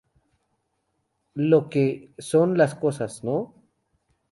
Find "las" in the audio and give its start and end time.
2.57-2.73